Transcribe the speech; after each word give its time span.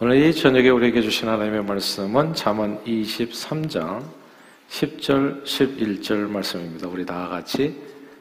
오늘 0.00 0.22
이 0.22 0.32
저녁에 0.32 0.68
우리에게 0.68 1.00
주신 1.00 1.28
하나님의 1.28 1.64
말씀은 1.64 2.32
잠언 2.32 2.78
23장 2.84 4.00
10절, 4.70 5.42
11절 5.42 6.30
말씀입니다. 6.30 6.86
우리 6.86 7.04
다 7.04 7.26
같이 7.26 7.76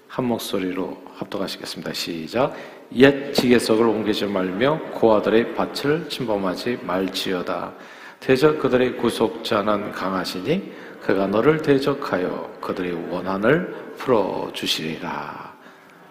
한 0.07 0.25
목소리로 0.25 1.03
합독하시겠습니다. 1.17 1.93
시작. 1.93 2.55
옛 2.95 3.31
지게석을 3.31 3.85
옮기지 3.85 4.25
말며 4.25 4.79
고아들의 4.95 5.53
밭을 5.53 6.09
침범하지 6.09 6.79
말지어다. 6.81 7.73
대적 8.21 8.57
그들의 8.57 8.97
구속자는 8.97 9.91
강하시니 9.91 10.73
그가 11.03 11.27
너를 11.27 11.61
대적하여 11.61 12.57
그들의 12.59 13.11
원한을 13.11 13.93
풀어 13.97 14.49
주시리라. 14.51 15.55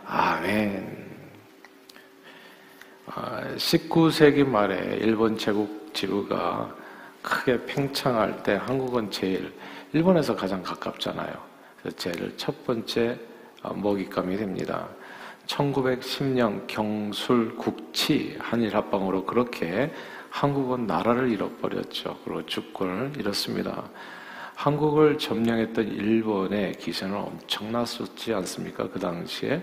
아멘. 0.07 0.96
19세기 3.07 4.47
아, 4.47 4.51
말에 4.51 4.99
일본 5.01 5.39
제국 5.39 5.91
지구가 5.95 6.75
크게 7.23 7.65
팽창할 7.67 8.43
때 8.43 8.55
한국은 8.55 9.11
제일 9.11 9.53
일본에서 9.93 10.35
가장 10.35 10.63
가깝잖아요. 10.63 11.35
그래서 11.81 11.97
제일 11.97 12.37
첫 12.37 12.65
번째 12.65 13.19
어, 13.63 13.73
먹잇감이 13.75 14.37
됩니다. 14.37 14.89
1910년 15.47 16.67
경술 16.67 17.57
국치 17.57 18.37
한일 18.41 18.75
합방으로 18.77 19.25
그렇게 19.25 19.93
한국은 20.31 20.87
나라를 20.87 21.31
잃어버렸죠. 21.31 22.19
그리고 22.25 22.45
주권을 22.45 23.13
잃었습니다. 23.17 23.89
한국을 24.57 25.19
점령했던 25.19 25.87
일본의 25.87 26.73
기세는 26.75 27.15
엄청났었지 27.15 28.35
않습니까? 28.35 28.89
그 28.89 28.99
당시에 28.99 29.63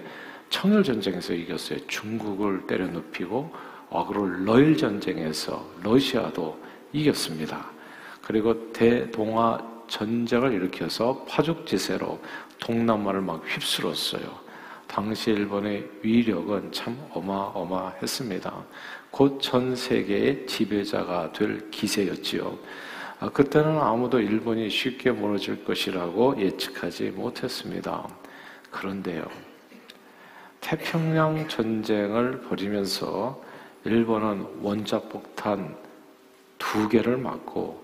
청일 0.53 0.83
전쟁에서 0.83 1.33
이겼어요. 1.33 1.79
중국을 1.87 2.67
때려눕히고 2.67 3.51
어그로 3.89 4.45
러일 4.45 4.77
전쟁에서 4.77 5.67
러시아도 5.81 6.59
이겼습니다. 6.93 7.71
그리고 8.21 8.71
대동아 8.71 9.57
전쟁을 9.87 10.53
일으켜서 10.53 11.25
파죽지세로 11.27 12.21
동남아를 12.59 13.21
막 13.21 13.41
휩쓸었어요. 13.47 14.43
당시 14.85 15.31
일본의 15.31 15.89
위력은 16.03 16.71
참 16.71 17.03
어마어마했습니다. 17.09 18.53
곧 19.09 19.41
전 19.41 19.75
세계의 19.75 20.45
지배자가 20.45 21.31
될 21.31 21.71
기세였지요. 21.71 22.59
아, 23.21 23.29
그때는 23.29 23.79
아무도 23.79 24.19
일본이 24.19 24.69
쉽게 24.69 25.09
무너질 25.09 25.65
것이라고 25.65 26.39
예측하지 26.39 27.09
못했습니다. 27.09 28.07
그런데요. 28.69 29.42
태평양 30.63 31.49
전쟁을 31.49 32.41
벌이면서 32.41 33.39
일본은 33.83 34.47
원자 34.61 34.97
폭탄 34.97 35.75
두 36.57 36.87
개를 36.87 37.17
맞고 37.17 37.83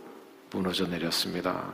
무너져 0.51 0.87
내렸습니다. 0.87 1.73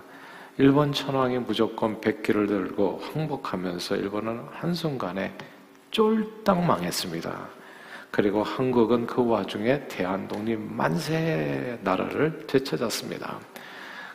일본 0.57 0.91
천황이 0.91 1.37
무조건 1.37 2.01
100기를 2.01 2.47
들고 2.47 3.01
항복하면서 3.03 3.97
일본은 3.97 4.41
한순간에 4.51 5.31
쫄딱 5.91 6.65
망했습니다. 6.65 7.49
그리고 8.09 8.41
한국은 8.41 9.05
그 9.05 9.23
와중에 9.23 9.87
대한독립 9.87 10.59
만세 10.59 11.77
나라를 11.83 12.47
되찾았습니다. 12.47 13.39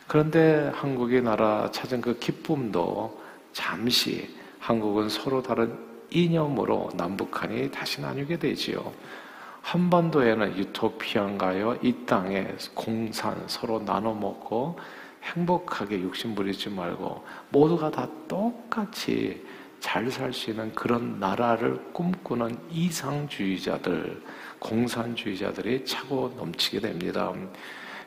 그런데 0.07 0.69
한국이 0.75 1.21
나라 1.21 1.69
찾은 1.71 2.01
그 2.01 2.19
기쁨도 2.19 3.21
잠시 3.53 4.35
한국은 4.59 5.07
서로 5.07 5.41
다른 5.41 5.90
이념으로 6.11 6.91
남북한이 6.95 7.71
다시 7.71 8.01
나뉘게 8.01 8.37
되지요. 8.37 8.93
한반도에는 9.61 10.57
유토피아인가요? 10.57 11.79
이 11.81 12.05
땅에 12.05 12.47
공산 12.73 13.43
서로 13.47 13.83
나눠 13.83 14.13
먹고 14.13 14.77
행복하게 15.23 16.01
욕심 16.01 16.35
부리지 16.35 16.69
말고 16.69 17.23
모두가 17.49 17.91
다 17.91 18.07
똑같이 18.27 19.45
잘 19.79 20.11
살 20.11 20.31
수 20.31 20.51
있는 20.51 20.73
그런 20.75 21.19
나라를 21.19 21.91
꿈꾸는 21.91 22.55
이상주의자들, 22.69 24.21
공산주의자들이 24.59 25.85
차고 25.85 26.35
넘치게 26.37 26.79
됩니다. 26.81 27.33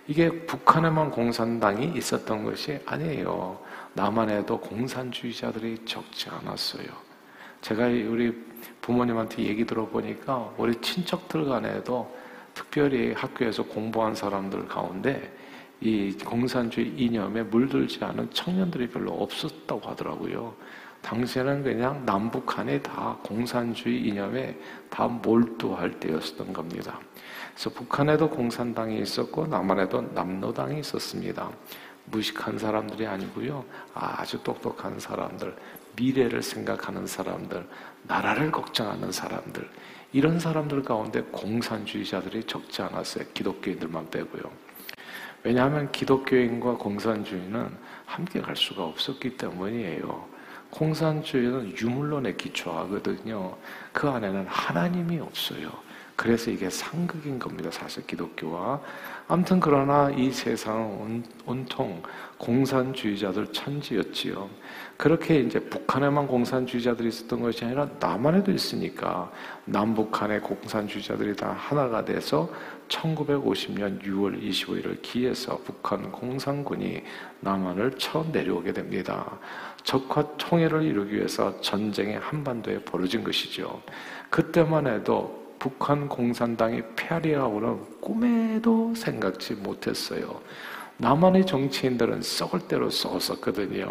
이게 0.06 0.30
북한에만 0.46 1.10
공산당이 1.10 1.96
있었던 1.96 2.44
것이 2.44 2.78
아니에요. 2.86 3.58
남한에도 3.94 4.60
공산주의자들이 4.60 5.84
적지 5.84 6.28
않았어요. 6.30 7.03
제가 7.64 7.86
우리 7.86 8.30
부모님한테 8.82 9.44
얘기 9.44 9.64
들어보니까 9.64 10.52
우리 10.58 10.78
친척들 10.82 11.46
간에도 11.46 12.14
특별히 12.52 13.14
학교에서 13.14 13.62
공부한 13.62 14.14
사람들 14.14 14.68
가운데 14.68 15.34
이 15.80 16.14
공산주의 16.26 16.88
이념에 16.88 17.42
물들지 17.44 18.04
않은 18.04 18.30
청년들이 18.32 18.90
별로 18.90 19.12
없었다고 19.12 19.80
하더라고요. 19.80 20.54
당시에는 21.00 21.62
그냥 21.62 22.04
남북한이 22.04 22.82
다 22.82 23.16
공산주의 23.22 24.08
이념에 24.08 24.58
다 24.90 25.08
몰두할 25.08 26.00
때였었던 26.00 26.52
겁니다. 26.52 27.00
그래서 27.54 27.70
북한에도 27.70 28.28
공산당이 28.28 29.00
있었고 29.00 29.46
남한에도 29.46 30.02
남노당이 30.12 30.80
있었습니다. 30.80 31.50
무식한 32.04 32.58
사람들이 32.58 33.06
아니고요. 33.06 33.64
아주 33.94 34.42
똑똑한 34.42 35.00
사람들, 35.00 35.56
미래를 35.96 36.42
생각하는 36.42 37.06
사람들, 37.06 37.66
나라를 38.04 38.50
걱정하는 38.50 39.12
사람들, 39.12 39.68
이런 40.12 40.38
사람들 40.38 40.82
가운데 40.82 41.22
공산주의자들이 41.22 42.44
적지 42.44 42.82
않았어요. 42.82 43.24
기독교인들만 43.34 44.10
빼고요. 44.10 44.42
왜냐하면 45.42 45.90
기독교인과 45.92 46.78
공산주의는 46.78 47.68
함께 48.06 48.40
갈 48.40 48.56
수가 48.56 48.84
없었기 48.84 49.36
때문이에요. 49.36 50.28
공산주의는 50.70 51.76
유물론에 51.76 52.34
기초하거든요. 52.34 53.56
그 53.92 54.08
안에는 54.08 54.46
하나님이 54.46 55.20
없어요. 55.20 55.70
그래서 56.16 56.50
이게 56.50 56.70
상극인 56.70 57.38
겁니다. 57.38 57.70
사실 57.72 58.06
기독교와. 58.06 58.80
아무튼 59.26 59.58
그러나 59.58 60.10
이 60.10 60.30
세상은 60.30 61.24
온 61.46 61.66
통 61.66 62.02
공산주의자들 62.38 63.52
천지였지요. 63.52 64.48
그렇게 64.96 65.40
이제 65.40 65.58
북한에만 65.58 66.26
공산주의자들이 66.26 67.08
있었던 67.08 67.40
것이 67.40 67.64
아니라 67.64 67.88
남한에도 67.98 68.52
있으니까 68.52 69.32
남북한의 69.64 70.40
공산주의자들이 70.40 71.36
다 71.36 71.52
하나가 71.56 72.04
돼서 72.04 72.50
1950년 72.88 74.02
6월 74.02 74.40
25일을 74.42 75.00
기해서 75.02 75.58
북한 75.64 76.12
공산군이 76.12 77.02
남한을 77.40 77.98
쳐 77.98 78.24
내려오게 78.30 78.72
됩니다. 78.72 79.38
적화 79.82 80.36
통일을 80.36 80.82
이루기 80.82 81.16
위해서 81.16 81.60
전쟁이 81.60 82.14
한반도에 82.14 82.80
벌어진 82.80 83.24
것이죠. 83.24 83.82
그때만 84.30 84.86
해도 84.86 85.43
북한 85.64 86.10
공산당이 86.10 86.82
패리하고는 86.94 87.98
꿈에도 88.02 88.94
생각지 88.94 89.54
못했어요. 89.54 90.42
남한의 90.98 91.46
정치인들은 91.46 92.20
썩을 92.20 92.68
대로 92.68 92.90
썩었었거든요. 92.90 93.90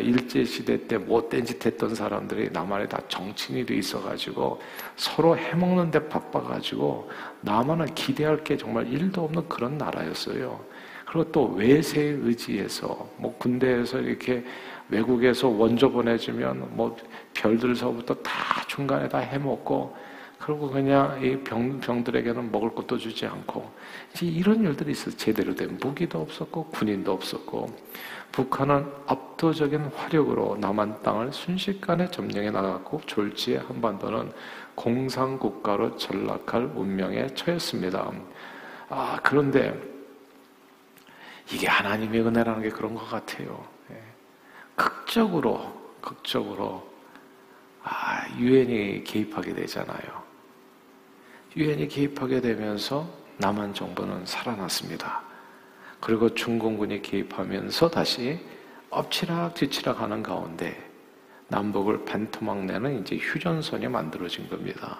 일제시대 0.00 0.86
때 0.86 0.98
못된 0.98 1.44
짓 1.44 1.66
했던 1.66 1.92
사람들이 1.92 2.50
남한에 2.52 2.86
다 2.86 3.00
정치인이 3.08 3.66
돼 3.66 3.74
있어가지고 3.74 4.60
서로 4.94 5.36
해먹는데 5.36 6.08
바빠가지고 6.08 7.10
남한은 7.40 7.96
기대할 7.96 8.44
게 8.44 8.56
정말 8.56 8.86
일도 8.86 9.24
없는 9.24 9.48
그런 9.48 9.76
나라였어요. 9.76 10.60
그리고 11.04 11.32
또 11.32 11.46
외세에 11.48 12.10
의지해서 12.10 13.08
뭐 13.16 13.36
군대에서 13.38 13.98
이렇게 13.98 14.44
외국에서 14.88 15.48
원조 15.48 15.90
보내주면 15.90 16.76
뭐 16.76 16.96
별들서부터 17.34 18.14
다 18.22 18.32
중간에 18.68 19.08
다 19.08 19.18
해먹고 19.18 20.11
그리고 20.44 20.68
그냥 20.68 21.24
이 21.24 21.38
병, 21.38 21.78
병들에게는 21.78 22.50
먹을 22.50 22.74
것도 22.74 22.98
주지 22.98 23.26
않고 23.26 23.70
이제 24.12 24.26
이런 24.26 24.64
일들이 24.64 24.90
있어 24.90 25.12
제대로 25.12 25.54
된 25.54 25.78
무기도 25.80 26.20
없었고 26.20 26.64
군인도 26.66 27.12
없었고 27.12 27.72
북한은 28.32 28.84
압도적인 29.06 29.92
화력으로 29.94 30.56
남한 30.56 31.02
땅을 31.02 31.32
순식간에 31.32 32.10
점령해 32.10 32.50
나갔고 32.50 33.02
졸지에 33.06 33.58
한반도는 33.58 34.32
공산 34.74 35.38
국가로 35.38 35.96
전락할 35.96 36.72
운명에 36.74 37.28
처했습니다. 37.34 38.10
아 38.88 39.20
그런데 39.22 39.80
이게 41.52 41.68
하나님의 41.68 42.20
은혜라는 42.20 42.62
게 42.62 42.70
그런 42.70 42.94
것 42.94 43.08
같아요. 43.08 43.64
예. 43.92 44.02
극적으로 44.74 45.72
극적으로 46.00 46.90
아 47.84 48.26
유엔이 48.38 49.04
개입하게 49.04 49.54
되잖아요. 49.54 50.21
유엔이 51.56 51.88
개입하게 51.88 52.40
되면서 52.40 53.08
남한 53.38 53.74
정부는 53.74 54.24
살아났습니다. 54.26 55.22
그리고 56.00 56.34
중공군이 56.34 57.02
개입하면서 57.02 57.90
다시 57.90 58.40
엎치락 58.90 59.54
뒤치락 59.54 60.00
하는 60.00 60.22
가운데 60.22 60.76
남북을 61.48 62.04
반토막내는 62.04 63.00
이제 63.00 63.16
휴전선이 63.16 63.88
만들어진 63.88 64.48
겁니다. 64.48 64.98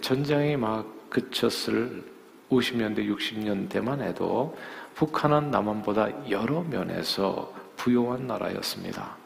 전쟁이 0.00 0.56
막 0.56 1.08
그쳤을 1.08 2.04
50년대, 2.50 3.08
60년대만 3.08 4.02
해도 4.02 4.56
북한은 4.94 5.50
남한보다 5.50 6.30
여러 6.30 6.62
면에서 6.62 7.52
부유한 7.76 8.26
나라였습니다. 8.26 9.16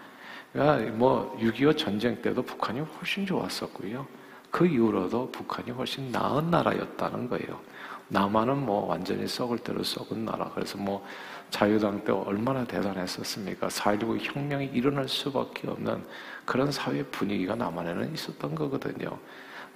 그러니까 0.53 0.97
뭐6.25 0.99 1.79
전쟁 1.79 2.21
때도 2.21 2.43
북한이 2.43 2.81
훨씬 2.81 3.25
좋았었고요. 3.25 4.07
그 4.51 4.67
이후로도 4.67 5.31
북한이 5.31 5.71
훨씬 5.71 6.11
나은 6.11 6.51
나라였다는 6.51 7.29
거예요. 7.29 7.61
남한은 8.09 8.67
뭐 8.67 8.87
완전히 8.87 9.27
썩을 9.27 9.59
대로 9.59 9.85
썩은 9.85 10.25
나라. 10.25 10.51
그래서 10.53 10.77
뭐 10.77 11.05
자유당 11.51 12.05
때 12.05 12.13
얼마나 12.13 12.65
대단했었습니까? 12.65 13.69
4.19 13.69 14.19
혁명이 14.21 14.67
일어날 14.67 15.09
수밖에 15.09 15.69
없는 15.69 16.05
그런 16.45 16.73
사회 16.73 17.05
분위기가 17.05 17.55
남한에는 17.55 18.13
있었던 18.13 18.55
거거든요. 18.55 19.19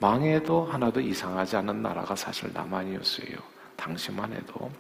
망해도 0.01 0.65
하나도 0.65 1.01
이상하지 1.01 1.57
않은 1.57 1.83
나라가 1.83 2.17
사실 2.17 2.51
남한이었어요. 2.53 3.37
당시만 3.77 4.33
해도. 4.33 4.71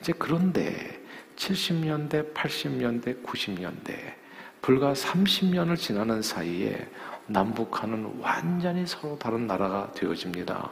이제 0.00 0.12
그런데 0.16 1.02
70년대, 1.36 2.32
80년대, 2.34 3.24
90년대 3.24 4.14
불과 4.62 4.92
30년을 4.92 5.76
지나는 5.76 6.22
사이에 6.22 6.88
남북한은 7.28 8.18
완전히 8.20 8.86
서로 8.86 9.18
다른 9.18 9.46
나라가 9.46 9.90
되어집니다. 9.92 10.70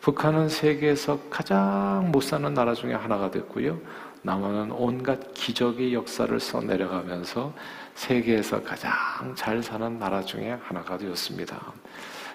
북한은 0.00 0.48
세계에서 0.48 1.18
가장 1.28 2.10
못 2.12 2.22
사는 2.22 2.52
나라 2.54 2.72
중에 2.72 2.94
하나가 2.94 3.30
됐고요. 3.30 3.78
남한은 4.22 4.72
온갖 4.72 5.34
기적의 5.34 5.94
역사를 5.94 6.38
써내려가면서 6.38 7.52
세계에서 7.94 8.62
가장 8.62 8.92
잘 9.34 9.62
사는 9.62 9.98
나라 9.98 10.22
중에 10.22 10.52
하나가 10.62 10.96
되었습니다. 10.98 11.72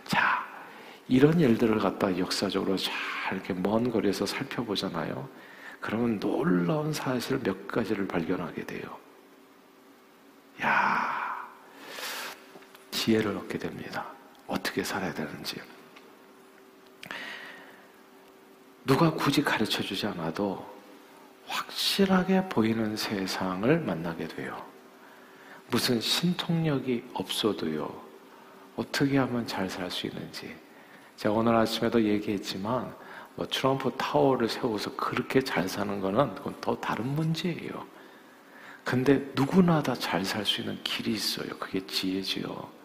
자, 0.06 0.44
이런 1.08 1.40
일들을 1.40 1.80
갖다 1.80 2.18
역사적으로 2.18 2.76
잘 2.78 2.94
이렇게 3.32 3.54
먼 3.54 3.90
거리에서 3.90 4.26
살펴보잖아요. 4.26 5.28
그러면 5.80 6.20
놀라운 6.20 6.94
사실 6.94 7.40
몇 7.42 7.68
가지를 7.68 8.08
발견하게 8.08 8.66
돼요. 8.66 8.84
야 10.62 11.03
지혜를 13.04 13.36
얻게 13.36 13.58
됩니다. 13.58 14.06
어떻게 14.48 14.82
살아야 14.82 15.14
되는지. 15.14 15.62
누가 18.86 19.12
굳이 19.12 19.44
가르쳐 19.44 19.84
주지 19.84 20.08
않아도 20.08 20.66
확실하게 21.48 22.48
보이는 22.48 22.96
세상을 22.96 23.80
만나게 23.82 24.30
돼요. 24.30 24.66
무슨 25.70 26.00
신통력이 26.00 27.04
없어도요, 27.14 27.94
어떻게 28.78 29.18
하면 29.18 29.46
잘 29.48 29.70
살 29.70 29.92
수 29.92 30.08
있는지. 30.08 30.56
제가 31.18 31.36
오늘 31.36 31.56
아침에도 31.56 32.02
얘기했지만, 32.02 32.96
뭐 33.36 33.46
트럼프 33.48 33.92
타워를 33.98 34.48
세워서 34.48 34.96
그렇게 34.96 35.42
잘 35.42 35.68
사는 35.68 36.00
거는 36.00 36.36
그건 36.36 36.56
또 36.62 36.80
다른 36.80 37.08
문제예요. 37.08 37.86
근데 38.86 39.30
누구나 39.36 39.84
다 39.84 39.94
잘 39.94 40.24
살 40.24 40.46
수 40.46 40.62
있는 40.62 40.82
길이 40.84 41.12
있어요. 41.12 41.50
그게 41.60 41.86
지혜지요. 41.86 42.83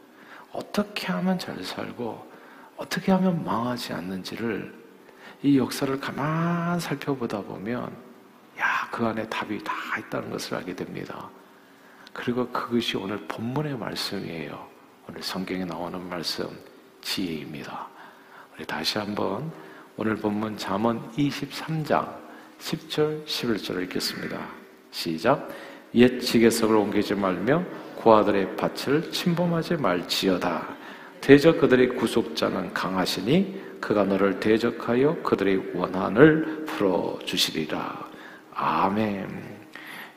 어떻게 0.53 1.07
하면 1.09 1.39
잘 1.39 1.63
살고, 1.63 2.29
어떻게 2.77 3.13
하면 3.13 3.45
망하지 3.45 3.93
않는지를 3.93 4.75
이 5.43 5.59
역사를 5.59 5.99
가만 6.01 6.81
살펴보다 6.81 7.43
보면, 7.43 7.85
야, 8.61 8.89
그 8.91 9.07
안에 9.07 9.29
답이 9.29 9.63
다 9.63 9.73
있다는 9.99 10.31
것을 10.31 10.57
알게 10.57 10.75
됩니다. 10.75 11.29
그리고 12.13 12.49
그것이 12.49 12.97
오늘 12.97 13.19
본문의 13.29 13.79
말씀이에요. 13.79 14.67
오늘 15.09 15.23
성경에 15.23 15.65
나오는 15.65 16.09
말씀, 16.09 16.49
지혜입니다. 17.01 17.87
우리 18.57 18.67
다시 18.67 18.99
한번 18.99 19.53
오늘 19.97 20.17
본문 20.17 20.57
잠언 20.57 21.11
23장 21.13 22.17
10절, 22.59 23.25
11절을 23.25 23.85
읽겠습니다. 23.85 24.39
시작. 24.91 25.49
옛 25.95 26.21
지게석을 26.21 26.75
옮기지 26.75 27.15
말며 27.15 27.65
고아들의 28.09 28.57
밭을 28.57 29.13
침범하지 29.13 29.77
말지어다. 29.77 30.67
대적 31.21 31.61
그들의 31.61 31.89
구속자는 31.91 32.73
강하시니 32.73 33.81
그가 33.83 34.05
너를 34.05 34.41
대적하여 34.41 35.17
그들의 35.23 35.73
원한을 35.75 36.65
풀어 36.65 37.19
주시리라. 37.27 38.09
아멘. 38.55 39.29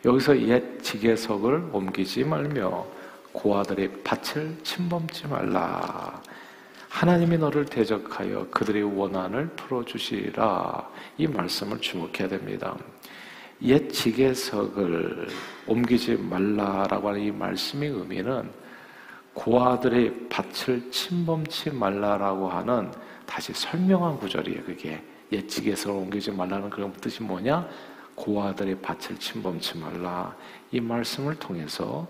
여기서 0.06 0.40
옛 0.48 0.82
지게석을 0.82 1.72
옮기지 1.74 2.24
말며 2.24 2.88
고아들의 3.34 4.04
밭을 4.06 4.56
침범지 4.64 5.28
말라. 5.28 6.22
하나님이 6.88 7.40
너를 7.40 7.66
대적하여 7.66 8.48
그들의 8.52 8.84
원한을 8.84 9.50
풀어주시라. 9.58 10.90
이 11.18 11.28
말씀을 11.28 11.82
주목해야 11.82 12.30
됩니다. 12.30 12.78
옛 13.64 13.90
지게석을 13.90 15.28
옮기지 15.68 16.18
말라라고 16.18 17.10
하는 17.10 17.22
이 17.22 17.32
말씀의 17.32 17.90
의미는 17.90 18.50
고아들의 19.34 20.30
밭을 20.30 20.92
침범치 20.92 21.70
말라라고 21.72 22.50
하는 22.50 22.92
다시 23.26 23.54
설명한 23.54 24.18
구절이에요. 24.18 24.64
그게 24.64 25.02
옛 25.32 25.48
지게석을 25.48 26.02
옮기지 26.02 26.32
말라는 26.32 26.70
그런 26.70 26.92
뜻이 26.94 27.24
뭐냐? 27.24 27.68
고아들의 28.16 28.82
밭을 28.82 29.18
침범치 29.18 29.78
말라. 29.78 30.36
이 30.72 30.82
말씀을 30.82 31.36
통해서 31.36 32.08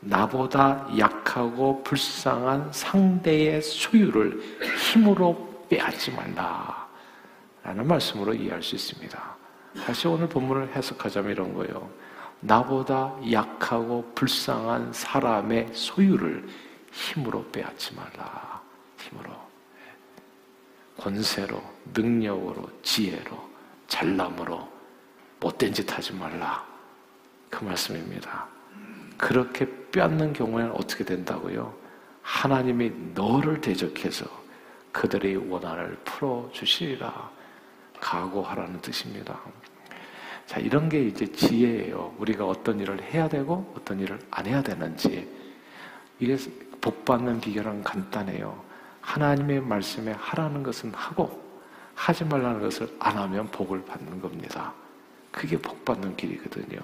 나보다 0.00 0.88
약하고 0.96 1.82
불쌍한 1.82 2.72
상대의 2.72 3.62
소유를 3.62 4.40
힘으로 4.78 5.64
빼앗지 5.68 6.12
말라. 6.12 6.88
라는 7.62 7.86
말씀으로 7.86 8.34
이해할 8.34 8.62
수 8.62 8.74
있습니다. 8.74 9.37
다시 9.84 10.08
오늘 10.08 10.28
본문을 10.28 10.74
해석하자면 10.74 11.30
이런 11.30 11.54
거예요. 11.54 11.90
나보다 12.40 13.16
약하고 13.30 14.12
불쌍한 14.14 14.92
사람의 14.92 15.70
소유를 15.72 16.48
힘으로 16.92 17.44
빼앗지 17.50 17.94
말라. 17.94 18.60
힘으로. 18.98 19.30
권세로, 20.96 21.62
능력으로, 21.94 22.68
지혜로, 22.82 23.48
잘남으로, 23.86 24.68
못된 25.40 25.72
짓 25.72 25.96
하지 25.96 26.12
말라. 26.12 26.64
그 27.50 27.64
말씀입니다. 27.64 28.46
그렇게 29.16 29.66
빼앗는 29.90 30.32
경우에는 30.32 30.72
어떻게 30.72 31.04
된다고요? 31.04 31.74
하나님이 32.22 32.92
너를 33.14 33.60
대적해서 33.60 34.26
그들의 34.92 35.36
원한을 35.50 35.96
풀어주시리라. 36.04 37.30
각오하라는 38.00 38.80
뜻입니다. 38.80 39.40
자, 40.46 40.58
이런 40.60 40.88
게 40.88 41.02
이제 41.02 41.30
지혜예요. 41.30 42.14
우리가 42.18 42.46
어떤 42.46 42.80
일을 42.80 43.02
해야 43.02 43.28
되고 43.28 43.72
어떤 43.76 44.00
일을 44.00 44.18
안 44.30 44.46
해야 44.46 44.62
되는지. 44.62 45.28
이게 46.18 46.36
복 46.80 47.04
받는 47.04 47.40
비결은 47.40 47.82
간단해요. 47.84 48.62
하나님의 49.00 49.60
말씀에 49.60 50.12
하라는 50.12 50.62
것은 50.62 50.92
하고 50.94 51.42
하지 51.94 52.24
말라는 52.24 52.60
것을 52.60 52.88
안 52.98 53.18
하면 53.18 53.48
복을 53.50 53.84
받는 53.84 54.20
겁니다. 54.20 54.72
그게 55.30 55.58
복 55.58 55.84
받는 55.84 56.16
길이거든요. 56.16 56.78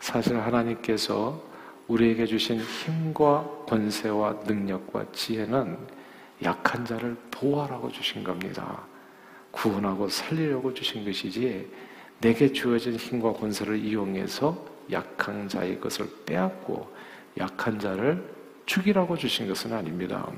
사실 0.00 0.38
하나님께서 0.38 1.42
우리에게 1.88 2.26
주신 2.26 2.60
힘과 2.60 3.64
권세와 3.66 4.40
능력과 4.44 5.06
지혜는 5.12 5.78
약한 6.42 6.84
자를 6.84 7.16
보호하라고 7.30 7.90
주신 7.90 8.22
겁니다. 8.24 8.89
구원하고 9.50 10.08
살리려고 10.08 10.72
주신 10.74 11.04
것이지 11.04 11.68
내게 12.20 12.52
주어진 12.52 12.96
힘과 12.96 13.32
권세를 13.32 13.78
이용해서 13.78 14.66
약한 14.92 15.48
자의 15.48 15.80
것을 15.80 16.06
빼앗고 16.26 16.92
약한 17.38 17.78
자를 17.78 18.22
죽이라고 18.66 19.16
주신 19.16 19.48
것은 19.48 19.72
아닙니다. 19.72 20.28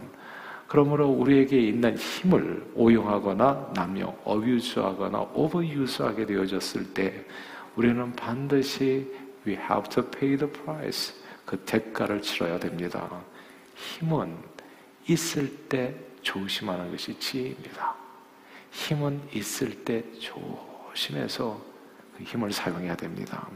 그러므로 0.68 1.08
우리에게 1.08 1.60
있는 1.60 1.96
힘을 1.96 2.64
오용하거나 2.74 3.72
남용, 3.74 4.16
어뷰스하거나 4.24 5.20
오버유스하게 5.34 6.26
되어졌을 6.26 6.94
때 6.94 7.26
우리는 7.76 8.12
반드시 8.12 9.06
we 9.46 9.54
have 9.54 9.88
to 9.90 10.02
pay 10.10 10.36
the 10.36 10.50
price. 10.50 11.14
그 11.44 11.58
대가를 11.58 12.22
치러야 12.22 12.58
됩니다. 12.58 13.22
힘은 13.74 14.34
있을 15.08 15.48
때 15.68 15.94
조심하는 16.22 16.90
것이 16.90 17.18
지혜입니다. 17.18 18.01
힘은 18.72 19.20
있을 19.32 19.84
때 19.84 20.02
조심해서 20.18 21.60
그 22.16 22.24
힘을 22.24 22.50
사용해야 22.50 22.96
됩니다. 22.96 23.48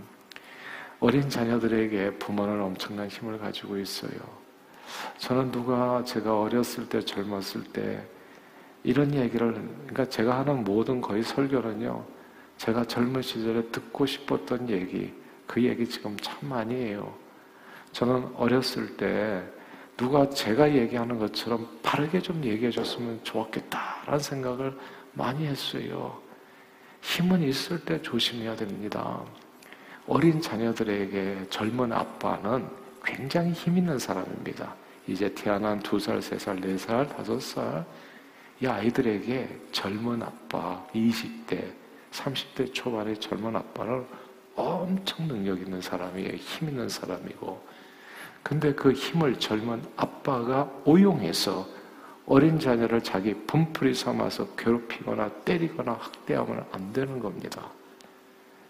어린 1.01 1.29
자녀들에게 1.29 2.19
부모는 2.19 2.61
엄청난 2.63 3.09
힘을 3.09 3.39
가지고 3.39 3.79
있어요. 3.79 4.13
저는 5.19 5.51
누가 5.51 6.05
제가 6.05 6.39
어렸을 6.39 6.89
때 6.89 7.01
젊었을 7.01 7.65
때 7.73 8.07
이런 8.85 9.13
얘기를 9.15 9.53
그러니까 9.53 10.09
제가 10.09 10.39
하는 10.39 10.63
모든 10.63 11.01
거의 11.01 11.23
설교는요. 11.23 12.05
제가 12.59 12.85
젊은 12.85 13.21
시절에 13.21 13.63
듣고 13.71 14.07
싶었던 14.07 14.69
얘기 14.71 15.13
그 15.47 15.63
얘기 15.63 15.89
지금 15.89 16.17
참 16.19 16.49
많이 16.49 16.75
해요. 16.75 17.13
저는 17.93 18.35
어렸을 18.37 18.97
때 18.97 19.43
누가 19.97 20.29
제가 20.29 20.73
얘기하는 20.75 21.19
것처럼 21.19 21.67
바르게 21.83 22.21
좀 22.21 22.45
얘기해 22.45 22.71
줬으면 22.71 23.21
좋았겠다라는 23.25 24.19
생각을 24.19 24.79
많이 25.17 25.47
했어요. 25.47 26.21
힘은 27.01 27.43
있을 27.43 27.85
때 27.85 28.01
조심해야 28.03 28.55
됩니다. 28.57 29.23
어린 30.07 30.41
자녀들에게 30.41 31.47
젊은 31.51 31.93
아빠는 31.93 32.69
굉장히 33.05 33.53
힘 33.53 33.79
있는 33.79 33.99
사람입니다. 33.99 34.75
이제 35.07 35.33
태어난 35.35 35.81
두 35.81 35.99
살, 35.99 36.21
세 36.21 36.39
살, 36.39 36.61
네 36.61 36.77
살, 36.77 37.09
다섯 37.09 37.41
살, 37.41 37.85
이 38.61 38.67
아이들에게 38.67 39.61
젊은 39.73 40.23
아빠, 40.23 40.87
20대, 40.95 41.73
30대 42.13 42.75
초반의 42.75 43.19
젊은 43.19 43.57
아빠는 43.57 44.07
엄청 44.55 45.29
능력 45.29 45.61
있는 45.61 45.81
사람이에요. 45.81 46.35
힘 46.37 46.69
있는 46.69 46.89
사람이고. 46.89 47.67
근데 48.43 48.73
그 48.75 48.93
힘을 48.93 49.39
젊은 49.39 49.83
아빠가 49.97 50.71
오용해서 50.85 51.67
어린 52.27 52.59
자녀를 52.59 53.03
자기 53.03 53.35
분풀이 53.35 53.95
삼아서 53.95 54.49
괴롭히거나 54.57 55.29
때리거나 55.45 55.93
학대하면 55.93 56.67
안 56.73 56.93
되는 56.93 57.21
겁니다. 57.21 57.71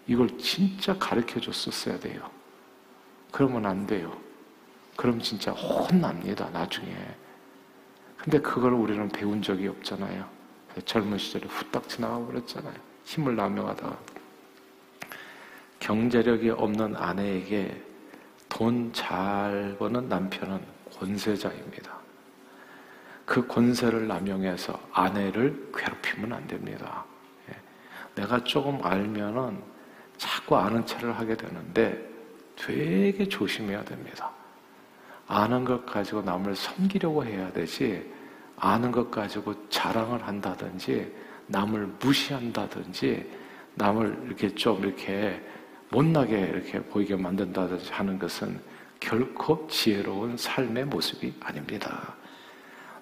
이걸 0.05 0.37
진짜 0.37 0.95
가르쳐 0.97 1.39
줬었어야 1.39 1.99
돼요. 1.99 2.29
그러면 3.31 3.65
안 3.65 3.87
돼요. 3.87 4.15
그럼 4.95 5.19
진짜 5.19 5.51
혼납니다, 5.51 6.49
나중에. 6.51 6.95
근데 8.17 8.39
그걸 8.39 8.73
우리는 8.73 9.09
배운 9.09 9.41
적이 9.41 9.67
없잖아요. 9.69 10.27
젊은 10.85 11.17
시절에 11.17 11.47
후딱 11.47 11.89
지나가 11.89 12.19
버렸잖아요. 12.25 12.75
힘을 13.05 13.35
남용하다가. 13.35 13.97
경제력이 15.79 16.51
없는 16.51 16.95
아내에게 16.95 17.83
돈 18.49 18.91
잘 18.93 19.75
버는 19.77 20.09
남편은 20.09 20.61
권세자입니다. 20.97 21.96
그 23.27 23.45
권세를 23.45 24.07
남용해서 24.07 24.79
아내를 24.93 25.69
괴롭히면 25.75 26.31
안 26.31 26.47
됩니다. 26.47 27.03
예. 27.49 28.21
내가 28.21 28.41
조금 28.45 28.79
알면은 28.81 29.61
자꾸 30.15 30.55
아는 30.55 30.85
체를 30.85 31.11
하게 31.11 31.35
되는데 31.35 32.09
되게 32.55 33.27
조심해야 33.27 33.83
됩니다. 33.83 34.31
아는 35.27 35.65
것 35.65 35.85
가지고 35.85 36.21
남을 36.21 36.55
섬기려고 36.55 37.25
해야 37.25 37.51
되지, 37.51 38.09
아는 38.55 38.93
것 38.93 39.11
가지고 39.11 39.67
자랑을 39.67 40.25
한다든지, 40.25 41.13
남을 41.47 41.95
무시한다든지, 41.99 43.29
남을 43.75 44.23
이렇게 44.25 44.55
좀 44.55 44.81
이렇게 44.85 45.45
못나게 45.89 46.39
이렇게 46.39 46.81
보이게 46.81 47.17
만든다든지 47.17 47.91
하는 47.91 48.17
것은 48.17 48.57
결코 49.01 49.67
지혜로운 49.67 50.37
삶의 50.37 50.85
모습이 50.85 51.33
아닙니다. 51.41 52.15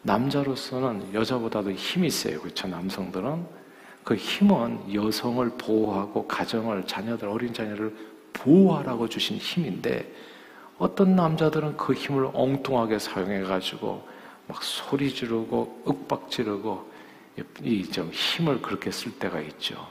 남자로서는 0.06 1.14
여자보다도 1.14 1.72
힘이 1.72 2.10
세요. 2.12 2.40
그렇죠? 2.40 2.68
남성들은 2.68 3.46
그 4.04 4.16
힘은 4.16 4.94
여성을 4.94 5.50
보호하고 5.58 6.28
가정을 6.28 6.86
자녀들 6.86 7.28
어린 7.28 7.54
자녀를 7.54 7.96
보호하라고 8.34 9.10
주신 9.10 9.38
힘인데 9.38 10.14
어떤 10.78 11.16
남자들은 11.16 11.76
그 11.78 11.94
힘을 11.94 12.30
엉뚱하게 12.34 13.00
사용해 13.00 13.42
가지고 13.44 14.08
막 14.48 14.62
소리 14.62 15.12
지르고 15.12 15.84
윽박 15.88 16.30
지르고 16.30 16.92
이 17.64 17.84
좀 17.92 18.12
힘을 18.12 18.62
그렇게 18.62 18.92
쓸 18.92 19.18
때가 19.18 19.42
있죠. 19.42 19.88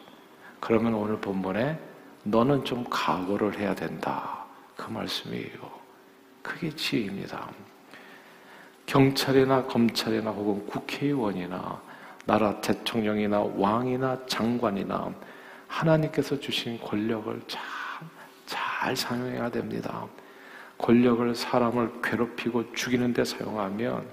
그러면 0.60 0.94
오늘 0.94 1.20
본문에 1.20 1.78
너는 2.22 2.64
좀 2.64 2.84
각오를 2.88 3.58
해야 3.58 3.74
된다. 3.74 4.44
그 4.76 4.90
말씀이에요. 4.90 5.70
그게 6.42 6.70
지혜입니다. 6.70 7.50
경찰이나 8.86 9.64
검찰이나 9.64 10.30
혹은 10.30 10.66
국회의원이나 10.66 11.80
나라 12.26 12.60
대통령이나 12.60 13.40
왕이나 13.56 14.26
장관이나 14.26 15.12
하나님께서 15.68 16.38
주신 16.38 16.80
권력을 16.80 17.40
잘, 17.46 17.62
잘 18.46 18.96
사용해야 18.96 19.50
됩니다. 19.50 20.06
권력을 20.78 21.34
사람을 21.34 22.02
괴롭히고 22.02 22.72
죽이는 22.74 23.12
데 23.12 23.24
사용하면 23.24 24.06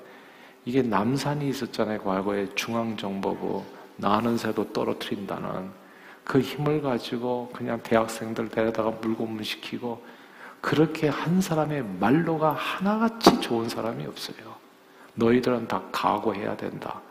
이게 0.65 0.81
남산이 0.81 1.47
있었잖아요. 1.49 2.01
과거에 2.01 2.47
중앙정보부 2.55 3.63
나는 3.97 4.37
새도 4.37 4.73
떨어뜨린다는 4.73 5.69
그 6.23 6.39
힘을 6.39 6.81
가지고 6.81 7.51
그냥 7.53 7.81
대학생들 7.83 8.49
데려다가 8.49 8.91
물고문시키고 8.91 10.03
그렇게 10.61 11.07
한 11.07 11.41
사람의 11.41 11.83
말로가 11.99 12.53
하나같이 12.53 13.41
좋은 13.41 13.67
사람이 13.67 14.05
없어요. 14.05 14.60
너희들은 15.15 15.67
다 15.67 15.83
각오해야 15.91 16.57
된다. 16.57 17.01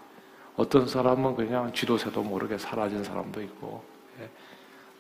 어떤 0.57 0.87
사람은 0.87 1.37
그냥 1.37 1.73
쥐도새도 1.73 2.23
모르게 2.23 2.59
사라진 2.59 3.03
사람도 3.03 3.41
있고 3.43 3.83
예. 4.21 4.29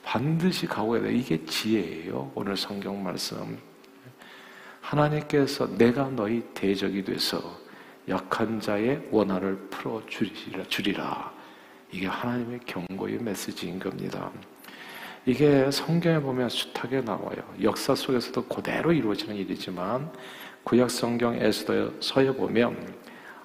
반드시 0.03 0.67
각오해야 0.67 1.05
돼. 1.05 1.15
이게 1.15 1.45
지혜예요. 1.45 2.33
오늘 2.35 2.57
성경 2.57 3.03
말씀. 3.03 3.59
하나님께서 4.81 5.67
내가 5.77 6.09
너희 6.09 6.43
대적이 6.55 7.05
돼서 7.05 7.59
약한 8.09 8.61
자의 8.61 9.07
원한을 9.11 9.57
풀어 9.71 10.03
주리라, 10.07 10.65
주리라. 10.65 11.33
이게 11.93 12.07
하나님의 12.07 12.61
경고의 12.67 13.19
메시지인 13.19 13.79
겁니다. 13.79 14.31
이게 15.27 15.71
성경에 15.71 16.19
보면 16.21 16.49
숱하게 16.49 17.03
나와요. 17.03 17.55
역사 17.63 17.95
속에서도 17.95 18.47
그대로 18.47 18.93
이루어지는 18.93 19.37
일이지만 19.37 20.11
구약 20.65 20.91
성경 20.91 21.35
에스더서에 21.35 22.35
보면 22.37 22.95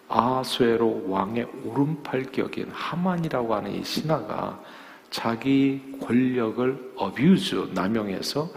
아수에로 0.07 1.09
왕의 1.09 1.47
오른팔격인 1.63 2.69
하만이라고 2.71 3.55
하는 3.55 3.71
이 3.71 3.83
신하가 3.83 4.61
자기 5.09 5.81
권력을 6.01 6.93
어뷰즈 6.95 7.71
남용해서 7.73 8.49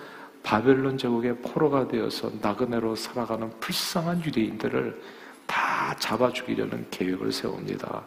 바벨론 0.42 0.98
제국의 0.98 1.36
포로가 1.38 1.88
되어서 1.88 2.30
나그네로 2.40 2.96
살아가는 2.96 3.50
불쌍한 3.60 4.24
유대인들을 4.24 5.00
다 5.46 5.94
잡아 5.98 6.32
죽이려는 6.32 6.86
계획을 6.90 7.32
세웁니다. 7.32 8.02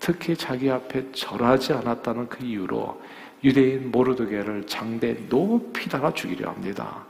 특히 0.00 0.36
자기 0.36 0.70
앞에 0.70 1.12
절하지 1.12 1.72
않았다는 1.72 2.28
그 2.28 2.44
이유로 2.44 3.00
유대인 3.42 3.90
모르드게를 3.90 4.66
장대 4.66 5.14
높이 5.28 5.88
달아 5.88 6.12
죽이려 6.12 6.50
합니다. 6.50 7.04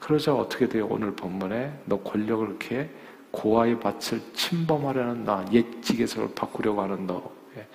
그러자 0.00 0.34
어떻게 0.34 0.68
돼요? 0.68 0.88
오늘 0.90 1.14
본문에 1.14 1.72
너 1.84 1.98
권력을 1.98 2.48
이렇게 2.48 2.90
고아의 3.30 3.78
밭을 3.78 4.20
침범하려는 4.32 5.24
나, 5.24 5.44
옛 5.52 5.64
지게석을 5.82 6.34
바꾸려고 6.34 6.82
하는 6.82 7.06
너, 7.06 7.30
예. 7.56 7.66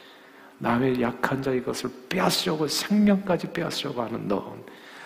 남의 0.58 1.02
약한 1.02 1.42
자의 1.42 1.64
것을 1.64 1.90
빼앗으려고 2.10 2.68
생명까지 2.68 3.54
빼앗으려고 3.54 4.02
하는 4.02 4.28
너, 4.28 4.58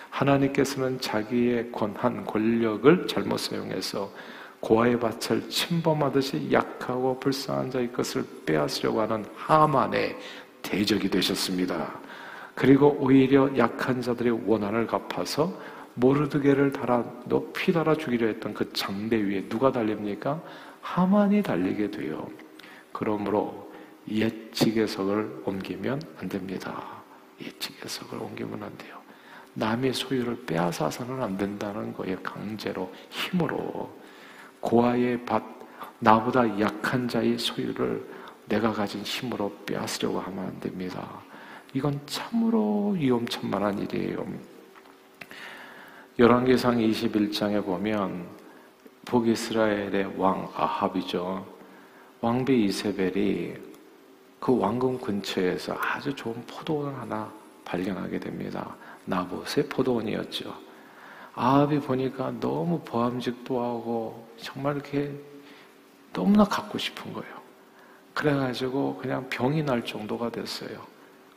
하나님께서는 0.09 0.99
자기의 0.99 1.71
권한, 1.71 2.25
권력을 2.25 3.05
잘못 3.07 3.37
사용해서 3.37 4.11
고아의 4.59 4.99
밭을 4.99 5.49
침범하듯이 5.49 6.49
약하고 6.51 7.19
불쌍한 7.19 7.69
자의 7.69 7.91
것을 7.91 8.25
빼앗으려고 8.45 9.01
하는 9.01 9.25
하만의 9.35 10.17
대적이 10.61 11.09
되셨습니다. 11.09 11.99
그리고 12.55 12.97
오히려 12.99 13.49
약한 13.57 14.01
자들의 14.01 14.41
원한을 14.45 14.87
갚아서 14.87 15.53
모르드게를 15.99 16.71
달아 16.71 17.03
높이 17.25 17.73
달아 17.73 17.95
죽이려 17.95 18.27
했던 18.27 18.53
그 18.53 18.71
장대 18.73 19.17
위에 19.17 19.47
누가 19.49 19.71
달립니까? 19.71 20.41
하만이 20.81 21.43
달리게 21.43 21.91
돼요. 21.91 22.27
그러므로 22.91 23.71
옛지계석을 24.09 25.43
옮기면 25.45 26.01
안 26.19 26.29
됩니다. 26.29 26.83
옛지계석을 27.41 28.17
옮기면 28.17 28.63
안 28.63 28.77
돼요. 28.77 28.97
남의 29.53 29.93
소유를 29.93 30.45
빼앗아서는 30.45 31.21
안 31.21 31.37
된다는 31.37 31.93
거예요. 31.93 32.17
강제로 32.21 32.91
힘으로 33.09 33.93
고아의 34.61 35.25
밭 35.25 35.43
나보다 35.99 36.59
약한 36.59 37.07
자의 37.07 37.37
소유를 37.37 38.05
내가 38.47 38.71
가진 38.71 39.01
힘으로 39.01 39.53
빼앗으려고 39.65 40.19
하면 40.21 40.45
안 40.45 40.59
됩니다. 40.59 41.21
이건 41.73 41.99
참으로 42.05 42.95
위험천만한 42.97 43.79
일이에요. 43.79 44.25
열왕기상 46.19 46.79
21장에 46.79 47.63
보면 47.63 48.27
북이스라엘의 49.05 50.15
왕 50.17 50.51
아합이죠. 50.53 51.47
왕비 52.19 52.65
이세벨이 52.65 53.53
그 54.37 54.59
왕궁 54.59 54.97
근처에서 54.97 55.77
아주 55.79 56.13
좋은 56.13 56.43
포도원 56.45 56.93
하나 56.93 57.31
발견하게 57.63 58.19
됩니다. 58.19 58.75
나봇의 59.05 59.69
포도원이었죠. 59.69 60.53
아합이 61.35 61.79
보니까 61.79 62.33
너무 62.41 62.81
보암직도 62.81 63.57
하고 63.57 64.27
정말 64.35 64.75
이렇게 64.75 65.13
너무나 66.11 66.43
갖고 66.43 66.77
싶은 66.77 67.13
거예요. 67.13 67.33
그래가지고 68.13 68.97
그냥 68.97 69.29
병이 69.29 69.63
날 69.63 69.85
정도가 69.85 70.31
됐어요. 70.31 70.85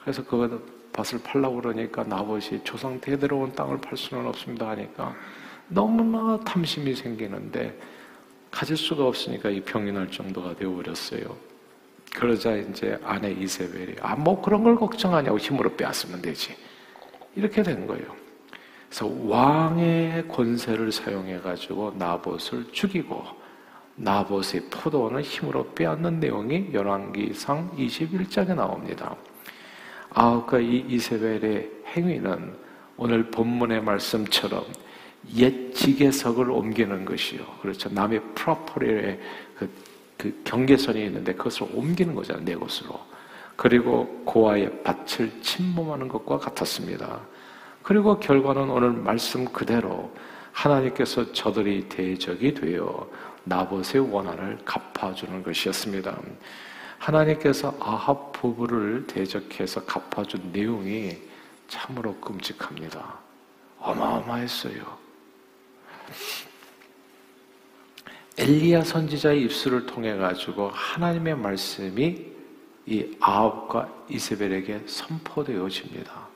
그래서 0.00 0.24
그거 0.24 0.58
밭을 0.92 1.20
팔라고 1.22 1.56
그러니까 1.60 2.02
나봇이 2.04 2.62
조상 2.64 3.00
대대로 3.00 3.38
온 3.38 3.52
땅을 3.54 3.80
팔 3.80 3.96
수는 3.96 4.26
없습니다 4.26 4.68
하니까 4.70 5.14
너무나 5.68 6.38
탐심이 6.44 6.94
생기는데 6.94 7.78
가질 8.50 8.76
수가 8.76 9.06
없으니까 9.06 9.48
이 9.48 9.60
병이 9.62 9.92
날 9.92 10.10
정도가 10.10 10.56
되어버렸어요. 10.56 11.52
그러자 12.14 12.56
이제 12.56 12.98
아내 13.02 13.32
이세벨이 13.32 13.96
아 14.02 14.14
뭐 14.16 14.40
그런 14.42 14.62
걸 14.62 14.76
걱정하냐고 14.76 15.38
힘으로 15.38 15.74
빼앗으면 15.74 16.20
되지 16.20 16.54
이렇게 17.34 17.62
된 17.62 17.86
거예요. 17.86 18.14
그래서 18.88 19.06
왕의 19.24 20.28
권세를 20.28 20.92
사용해 20.92 21.40
가지고 21.40 21.94
나봇을 21.96 22.70
죽이고 22.72 23.24
나봇의 23.94 24.68
포도원을 24.70 25.22
힘으로 25.22 25.72
빼앗는 25.72 26.20
내용이 26.20 26.68
열왕기상 26.74 27.76
21장에 27.78 28.54
나옵니다. 28.54 29.16
아우가 30.14 30.58
이 30.58 30.84
이세벨의 30.88 31.70
행위는 31.94 32.54
오늘 32.96 33.30
본문의 33.30 33.82
말씀처럼 33.82 34.64
옛 35.36 35.72
지게석을 35.72 36.50
옮기는 36.50 37.04
것이요. 37.04 37.40
그렇죠. 37.60 37.88
남의 37.90 38.20
프로퍼리에 38.34 39.20
그, 39.56 39.70
그 40.18 40.42
경계선이 40.44 41.04
있는데 41.06 41.32
그것을 41.34 41.68
옮기는 41.72 42.14
거잖아요. 42.14 42.44
내 42.44 42.54
곳으로. 42.54 43.00
그리고 43.56 44.06
고아의 44.24 44.82
밭을 44.82 45.30
침범하는 45.40 46.08
것과 46.08 46.38
같았습니다. 46.38 47.20
그리고 47.82 48.18
결과는 48.18 48.70
오늘 48.70 48.92
말씀 48.92 49.44
그대로 49.44 50.12
하나님께서 50.52 51.32
저들이 51.32 51.88
대적이 51.88 52.54
되어 52.54 53.08
나봇의 53.44 54.12
원한을 54.12 54.58
갚아주는 54.64 55.42
것이었습니다. 55.42 56.16
하나님께서 57.02 57.76
아합 57.80 58.30
부부를 58.32 59.06
대적해서 59.08 59.84
갚아준 59.84 60.52
내용이 60.52 61.18
참으로 61.66 62.14
끔찍합니다. 62.20 63.18
어마어마했어요. 63.80 64.98
엘리야 68.38 68.84
선지자의 68.84 69.42
입술을 69.42 69.86
통해 69.86 70.14
가지고 70.14 70.68
하나님의 70.68 71.36
말씀이 71.36 72.32
이 72.86 73.16
아합과 73.18 73.92
이세벨에게 74.08 74.84
선포되어집니다. 74.86 76.28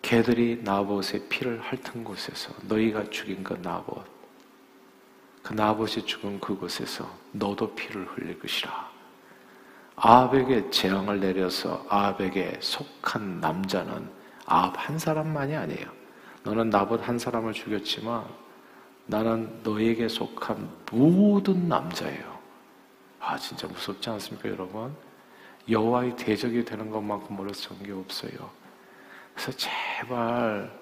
개들이 0.00 0.60
나봇의 0.62 1.28
피를 1.28 1.60
핥은 1.60 2.04
곳에서 2.04 2.54
너희가 2.68 3.10
죽인 3.10 3.42
그 3.42 3.54
나봇, 3.54 4.06
그 5.48 5.54
나봇이 5.54 6.04
죽은 6.04 6.40
그곳에서 6.40 7.10
너도 7.32 7.74
피를 7.74 8.06
흘릴 8.06 8.38
것이라. 8.38 8.90
아합에게 9.96 10.68
재앙을 10.68 11.20
내려서 11.20 11.86
아합에게 11.88 12.58
속한 12.60 13.40
남자는 13.40 14.10
아합 14.44 14.74
한 14.76 14.98
사람만이 14.98 15.56
아니에요. 15.56 15.86
너는 16.42 16.68
나봇 16.68 17.08
한 17.08 17.18
사람을 17.18 17.54
죽였지만 17.54 18.26
나는 19.06 19.62
너에게 19.62 20.06
속한 20.08 20.68
모든 20.92 21.66
남자예요. 21.66 22.38
아 23.18 23.38
진짜 23.38 23.66
무섭지 23.66 24.10
않습니까, 24.10 24.50
여러분? 24.50 24.94
여호와의 25.66 26.16
대적이 26.16 26.66
되는 26.66 26.90
것만큼 26.90 27.40
어려운 27.40 27.82
게 27.82 27.92
없어요. 27.92 28.50
그래서 29.32 29.52
제발 29.52 30.77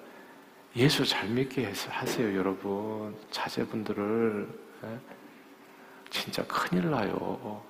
예수 0.77 1.03
잘 1.05 1.27
믿게 1.29 1.73
하세요, 1.89 2.37
여러분. 2.37 3.15
자제분들을 3.31 4.47
예? 4.83 4.99
진짜 6.09 6.45
큰일 6.45 6.91
나요. 6.91 7.61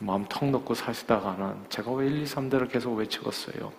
마음 0.00 0.24
턱 0.28 0.48
놓고 0.50 0.74
사시다가는 0.74 1.64
제가 1.68 1.90
왜 1.92 2.06
1, 2.06 2.22
2, 2.22 2.24
3대를 2.24 2.70
계속 2.70 2.94
외치겠어요. 2.94 3.72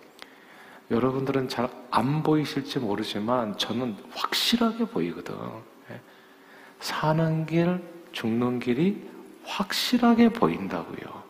여러분들은 0.90 1.48
잘 1.48 1.70
안 1.94 2.22
보이실지 2.22 2.78
모르지만 2.78 3.56
저는 3.58 3.96
확실하게 4.14 4.86
보이거든. 4.86 5.34
예? 5.90 6.00
사는 6.80 7.44
길, 7.44 7.82
죽는 8.12 8.60
길이 8.60 9.08
확실하게 9.44 10.30
보인다고요. 10.30 11.22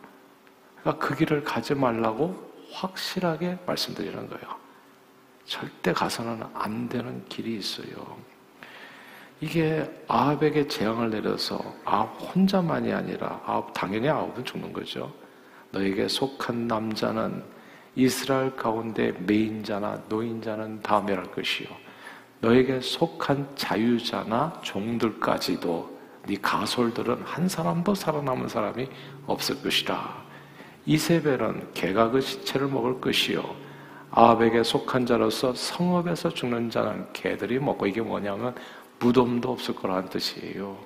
그러니까 0.81 1.05
그 1.05 1.15
길을 1.15 1.43
가지 1.43 1.75
말라고 1.75 2.51
확실하게 2.71 3.59
말씀드리는 3.65 4.29
거예요. 4.29 4.62
절대 5.45 5.93
가서는 5.93 6.43
안 6.53 6.87
되는 6.89 7.25
길이 7.27 7.57
있어요. 7.57 8.17
이게 9.41 9.89
아합에게 10.07 10.67
재앙을 10.67 11.09
내려서 11.09 11.59
아합 11.83 12.15
혼자만이 12.21 12.93
아니라 12.93 13.41
아합 13.45 13.73
당연히 13.73 14.07
아합은 14.07 14.45
죽는 14.45 14.71
거죠. 14.71 15.11
너에게 15.71 16.07
속한 16.07 16.67
남자는 16.67 17.43
이스라엘 17.95 18.55
가운데 18.55 19.11
메인자나 19.11 20.03
노인자는 20.07 20.81
다 20.81 21.01
멸할 21.01 21.29
것이요. 21.31 21.67
너에게 22.39 22.79
속한 22.79 23.49
자유자나 23.55 24.61
종들까지도 24.63 25.99
네 26.25 26.37
가솔들은 26.41 27.23
한 27.23 27.49
사람도 27.49 27.95
살아남은 27.95 28.47
사람이 28.47 28.87
없을 29.27 29.61
것이라. 29.61 30.23
이세벨은 30.85 31.73
개가 31.73 32.11
그 32.11 32.21
시체를 32.21 32.67
먹을 32.67 32.99
것이요. 32.99 33.62
아합에게 34.15 34.61
속한 34.61 35.07
자로서 35.07 35.55
성읍에서 35.55 36.29
죽는 36.29 36.69
자는 36.69 37.11
개들이 37.13 37.57
먹고 37.57 37.87
이게 37.87 37.99
뭐냐면 38.01 38.53
무덤도 38.99 39.51
없을 39.51 39.73
거라는 39.75 40.09
뜻이에요. 40.09 40.77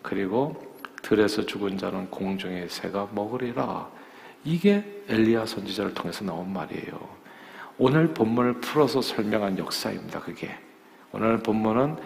그리고 0.00 0.54
들에서 1.02 1.44
죽은 1.44 1.76
자는 1.76 2.08
공중의 2.08 2.68
새가 2.68 3.08
먹으리라. 3.12 3.88
이게 4.44 5.02
엘리야 5.08 5.44
선지자를 5.44 5.94
통해서 5.94 6.24
나온 6.24 6.52
말이에요. 6.52 7.08
오늘 7.78 8.14
본문을 8.14 8.60
풀어서 8.60 9.02
설명한 9.02 9.58
역사입니다. 9.58 10.20
그게 10.20 10.56
오늘 11.10 11.38
본문은 11.38 11.96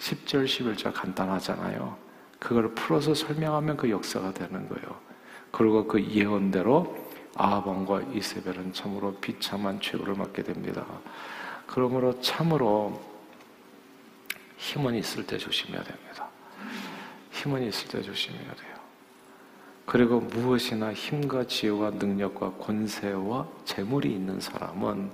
10절, 0.00 0.46
11절 0.46 0.92
간단하잖아요. 0.94 1.96
그걸 2.40 2.74
풀어서 2.74 3.14
설명하면 3.14 3.76
그 3.76 3.88
역사가 3.88 4.34
되는 4.34 4.68
거예요. 4.68 4.96
그리고 5.52 5.86
그 5.86 6.04
예언대로 6.04 7.05
아합과 7.36 8.02
이세벨은 8.12 8.72
참으로 8.72 9.14
비참한 9.14 9.80
최후를 9.80 10.14
맞게 10.14 10.42
됩니다. 10.42 10.84
그러므로 11.66 12.20
참으로 12.20 13.00
힘은 14.56 14.94
있을 14.94 15.26
때 15.26 15.36
조심해야 15.38 15.82
됩니다. 15.82 16.28
힘은 17.32 17.62
있을 17.64 17.88
때 17.88 18.02
조심해야 18.02 18.54
돼요. 18.54 18.76
그리고 19.84 20.20
무엇이나 20.20 20.92
힘과 20.92 21.46
지혜와 21.46 21.90
능력과 21.90 22.54
권세와 22.54 23.46
재물이 23.64 24.12
있는 24.12 24.40
사람은 24.40 25.10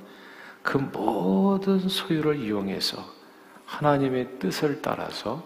그 0.63 0.79
모든 0.79 1.81
소유를 1.89 2.41
이용해서 2.41 3.05
하나님의 3.67 4.39
뜻을 4.39 4.81
따라서 4.81 5.45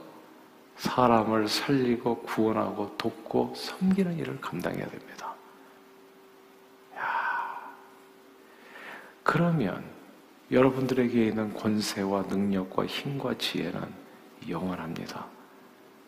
사람을 0.76 1.48
살리고 1.48 2.22
구원하고 2.22 2.96
돕고 2.98 3.54
섬기는 3.56 4.18
일을 4.18 4.40
감당해야 4.40 4.86
됩니다. 4.88 5.35
그러면 9.36 9.84
여러분들에게 10.50 11.26
있는 11.26 11.52
권세와 11.52 12.22
능력과 12.22 12.86
힘과 12.86 13.36
지혜는 13.36 13.82
영원합니다. 14.48 15.26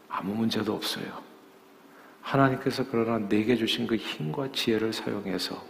아무 0.09 0.33
문제도 0.33 0.73
없어요. 0.73 1.23
하나님께서 2.23 2.87
그러나 2.91 3.19
내게 3.29 3.55
주신 3.55 3.87
그 3.87 3.97
힘과 3.97 4.51
지혜를 4.53 4.95
사용해서 4.95 5.63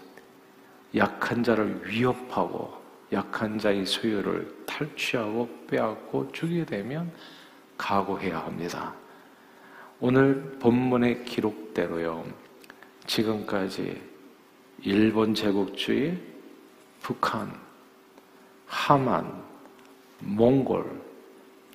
약한 0.94 1.42
자를 1.42 1.82
위협하고 1.84 2.80
약한 3.12 3.58
자의 3.58 3.84
소유를 3.84 4.64
탈취하고 4.64 5.48
빼앗고 5.66 6.30
주게 6.30 6.64
되면 6.64 7.10
각오해야 7.76 8.38
합니다. 8.38 8.94
오늘 9.98 10.58
본문의 10.60 11.24
기록대로요. 11.24 12.24
지금까지 13.04 14.00
일본 14.84 15.34
제국주의, 15.34 16.37
북한, 17.00 17.52
하만, 18.66 19.42
몽골, 20.20 21.00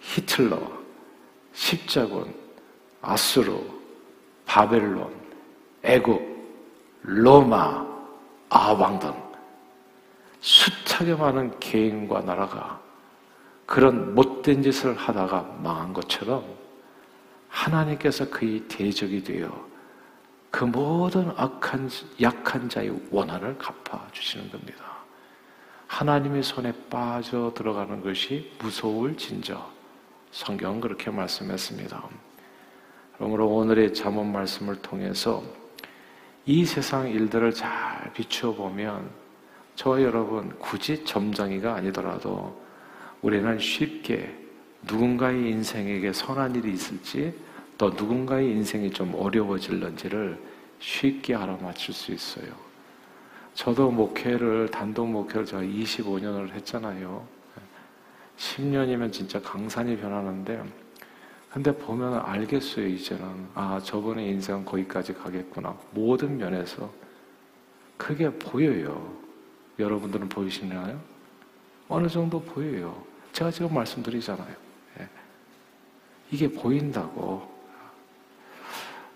히틀러, 0.02 0.60
십자군, 1.54 2.34
아수르, 3.02 3.58
바벨론, 4.46 5.14
애국, 5.84 6.22
로마, 7.02 7.86
아왕 8.50 9.00
등 9.00 9.14
숱하게 10.42 11.16
많은 11.16 11.60
개인과 11.60 12.22
나라가 12.22 12.80
그런 13.66 14.14
못된 14.14 14.62
짓을 14.62 14.96
하다가 14.96 15.60
망한 15.64 15.94
것처럼 15.94 16.46
하나님께서 17.50 18.30
그의 18.30 18.62
대적이 18.68 19.24
되어 19.24 19.74
그 20.52 20.66
모든 20.66 21.32
악한, 21.36 21.90
약한 22.22 22.70
자의 22.70 22.94
원한을 23.10 23.58
갚아주시는 23.58 24.52
겁니다. 24.52 25.03
하나님의 25.94 26.42
손에 26.42 26.74
빠져 26.90 27.54
들어가는 27.56 28.02
것이 28.02 28.52
무서울 28.58 29.16
진저. 29.16 29.72
성경은 30.32 30.82
그렇게 30.82 31.12
말씀했습니다. 31.12 32.10
그러므로 33.16 33.48
오늘의 33.50 33.94
잠언 33.94 34.32
말씀을 34.32 34.82
통해서 34.82 35.44
이 36.48 36.66
세상 36.66 37.08
일들을 37.08 37.54
잘 37.54 38.12
비추어 38.12 38.56
보면 38.56 39.08
저와 39.76 40.02
여러분 40.02 40.58
굳이 40.58 41.06
점장이가 41.06 41.76
아니더라도 41.76 42.60
우리는 43.22 43.60
쉽게 43.60 44.36
누군가의 44.82 45.52
인생에게 45.52 46.12
선한 46.12 46.56
일이 46.56 46.74
있을지 46.74 47.40
또 47.78 47.92
누군가의 47.92 48.50
인생이 48.50 48.90
좀 48.90 49.14
어려워질런지를 49.14 50.42
쉽게 50.80 51.36
알아맞힐 51.36 51.94
수 51.94 52.12
있어요. 52.12 52.73
저도 53.54 53.92
목회를, 53.92 54.70
단독 54.70 55.08
목회를 55.08 55.46
제가 55.46 55.62
25년을 55.62 56.52
했잖아요. 56.52 57.26
10년이면 58.38 59.12
진짜 59.14 59.40
강산이 59.42 59.98
변하는데, 59.98 60.64
근데 61.52 61.72
보면 61.72 62.16
알겠어요, 62.26 62.88
이제는. 62.88 63.48
아, 63.54 63.80
저번에 63.84 64.26
인생은 64.26 64.66
거기까지 64.66 65.14
가겠구나. 65.14 65.78
모든 65.92 66.38
면에서. 66.38 66.92
그게 67.96 68.32
보여요. 68.32 69.16
여러분들은 69.78 70.30
보이시나요? 70.30 71.00
어느 71.88 72.08
정도 72.08 72.42
보여요. 72.42 73.04
제가 73.34 73.52
지금 73.52 73.74
말씀드리잖아요. 73.74 74.56
예. 75.00 75.10
이게 76.32 76.52
보인다고. 76.52 77.48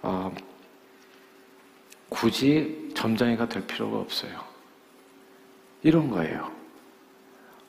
어, 0.03 0.35
굳이 2.09 2.91
점장이가 2.95 3.49
될 3.49 3.65
필요가 3.67 3.97
없어요. 3.97 4.43
이런 5.83 6.09
거예요. 6.09 6.51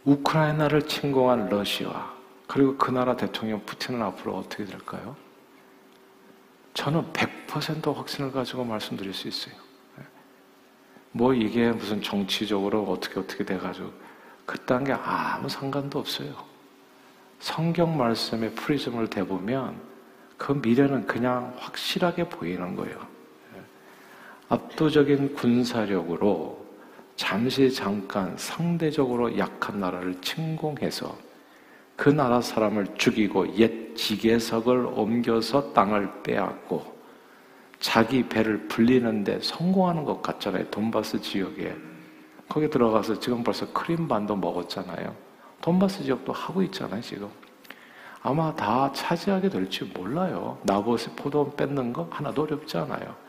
우크라이나를 0.04 0.82
침공한 0.88 1.48
러시아, 1.48 2.12
그리고 2.46 2.76
그 2.76 2.90
나라 2.90 3.16
대통령 3.16 3.64
푸틴은 3.66 4.00
앞으로 4.02 4.36
어떻게 4.36 4.64
될까요? 4.64 5.16
저는 6.74 7.12
100% 7.12 7.94
확신을 7.94 8.32
가지고 8.32 8.64
말씀드릴 8.64 9.12
수 9.12 9.28
있어요. 9.28 9.54
뭐 11.12 11.34
이게 11.34 11.72
무슨 11.72 12.00
정치적으로 12.00 12.84
어떻게 12.84 13.18
어떻게 13.18 13.44
돼가지고 13.44 13.92
그딴 14.46 14.84
게 14.84 14.92
아무 14.92 15.48
상관도 15.48 15.98
없어요. 15.98 16.32
성경 17.40 17.96
말씀의 17.96 18.52
프리즘을 18.54 19.10
대보면 19.10 19.80
그 20.36 20.52
미래는 20.52 21.06
그냥 21.06 21.54
확실하게 21.58 22.28
보이는 22.28 22.76
거예요. 22.76 23.17
압도적인 24.48 25.34
군사력으로 25.34 26.66
잠시 27.16 27.72
잠깐 27.72 28.36
상대적으로 28.36 29.36
약한 29.36 29.80
나라를 29.80 30.20
침공해서 30.20 31.18
그 31.96 32.08
나라 32.08 32.40
사람을 32.40 32.94
죽이고 32.96 33.56
옛 33.56 33.94
지계석을 33.94 34.86
옮겨서 34.86 35.72
땅을 35.72 36.22
빼앗고 36.22 36.96
자기 37.80 38.26
배를 38.28 38.68
불리는데 38.68 39.40
성공하는 39.42 40.04
것 40.04 40.22
같잖아요. 40.22 40.70
돈바스 40.70 41.20
지역에. 41.20 41.74
거기 42.48 42.70
들어가서 42.70 43.20
지금 43.20 43.44
벌써 43.44 43.70
크림반도 43.72 44.36
먹었잖아요. 44.36 45.14
돈바스 45.60 46.04
지역도 46.04 46.32
하고 46.32 46.62
있잖아요, 46.62 47.00
지금. 47.02 47.28
아마 48.22 48.54
다 48.54 48.90
차지하게 48.92 49.48
될지 49.48 49.84
몰라요. 49.84 50.58
나보스 50.62 51.14
포도 51.14 51.50
뺏는 51.50 51.92
거 51.92 52.08
하나도 52.10 52.42
어렵지 52.42 52.78
않아요. 52.78 53.27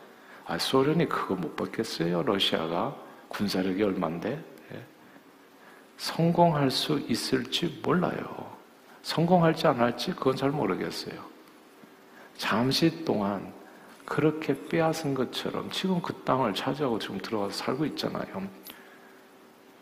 아, 0.49 0.57
소련이 0.57 1.07
그거 1.07 1.35
못 1.35 1.55
받겠어요, 1.55 2.23
러시아가. 2.23 2.95
군사력이 3.27 3.83
얼만데. 3.83 4.43
예. 4.73 4.83
성공할 5.97 6.71
수 6.71 6.97
있을지 7.07 7.79
몰라요. 7.83 8.51
성공할지 9.03 9.67
안 9.67 9.79
할지 9.79 10.09
그건 10.09 10.35
잘 10.35 10.49
모르겠어요. 10.49 11.23
잠시 12.35 13.05
동안 13.05 13.53
그렇게 14.05 14.55
빼앗은 14.69 15.13
것처럼 15.13 15.69
지금 15.69 16.01
그 16.01 16.13
땅을 16.23 16.55
차지하고 16.55 16.97
지금 16.97 17.19
들어가서 17.19 17.51
살고 17.51 17.85
있잖아요. 17.85 18.49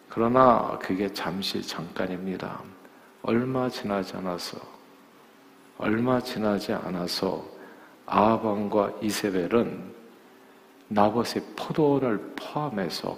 그러나 0.09 0.77
그게 0.81 1.07
잠시 1.13 1.61
잠깐입니다. 1.65 2.61
얼마 3.21 3.69
지나지 3.69 4.17
않아서, 4.17 4.57
얼마 5.77 6.19
지나지 6.19 6.73
않아서 6.73 7.45
아방과 8.05 8.95
이세벨은 9.01 9.96
나봇의 10.89 11.43
포도원을 11.55 12.33
포함해서 12.35 13.17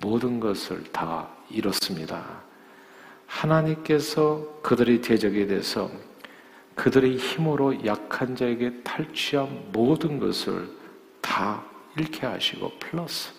모든 0.00 0.40
것을 0.40 0.84
다 0.92 1.28
잃었습니다. 1.50 2.42
하나님께서 3.26 4.60
그들의 4.62 5.00
대적에 5.00 5.46
대해서 5.46 5.90
그들의 6.74 7.16
힘으로 7.16 7.84
약한 7.86 8.36
자에게 8.36 8.82
탈취한 8.82 9.70
모든 9.72 10.18
것을 10.20 10.68
다 11.20 11.64
잃게 11.96 12.26
하시고 12.26 12.72
플러스 12.78 13.32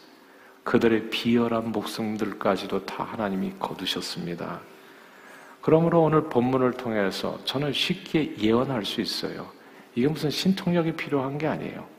그들의 0.64 1.10
비열한 1.10 1.72
목숨들까지도 1.72 2.86
다 2.86 3.04
하나님이 3.04 3.54
거두셨습니다. 3.60 4.60
그러므로 5.62 6.04
오늘 6.04 6.24
본문을 6.30 6.74
통해서 6.74 7.40
저는 7.46 7.72
쉽게 7.72 8.36
예언할 8.38 8.84
수 8.84 9.00
있어요. 9.00 9.50
이게 9.96 10.08
무슨 10.08 10.30
신통력이 10.30 10.94
필요한 10.94 11.38
게 11.38 11.48
아니에요. 11.48 11.97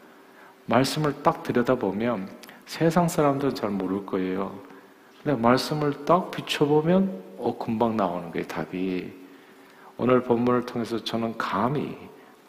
말씀을 0.68 1.22
딱 1.22 1.42
들여다보면 1.42 2.28
세상 2.66 3.08
사람들은 3.08 3.54
잘 3.54 3.70
모를 3.70 4.04
거예요. 4.04 4.58
근데 5.22 5.40
말씀을 5.40 6.04
딱 6.04 6.30
비춰보면 6.30 7.22
어, 7.38 7.56
금방 7.58 7.96
나오는 7.96 8.30
게 8.30 8.42
답이 8.42 9.10
오늘 9.96 10.22
본문을 10.22 10.66
통해서 10.66 11.02
저는 11.02 11.36
감히 11.38 11.96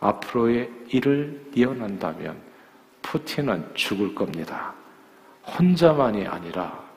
앞으로의 0.01 0.69
일을 0.89 1.49
예언한다면 1.55 2.37
푸틴은 3.01 3.71
죽을 3.73 4.13
겁니다. 4.13 4.73
혼자만이 5.57 6.27
아니라 6.27 6.87